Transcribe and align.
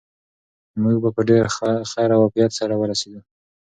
موږ 0.81 1.03
په 1.15 1.21
ډېر 1.29 1.45
خیر 1.91 2.09
او 2.15 2.21
عافیت 2.25 2.51
سره 2.59 2.73
ورسېدو. 2.77 3.21